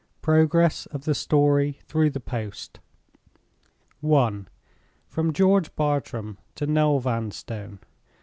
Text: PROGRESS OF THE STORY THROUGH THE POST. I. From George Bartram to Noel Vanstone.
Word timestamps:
PROGRESS 0.23 0.87
OF 0.87 1.03
THE 1.05 1.13
STORY 1.13 1.77
THROUGH 1.85 2.09
THE 2.09 2.19
POST. 2.21 2.79
I. 4.03 4.43
From 5.05 5.31
George 5.31 5.75
Bartram 5.75 6.39
to 6.55 6.65
Noel 6.65 6.97
Vanstone. 6.99 7.77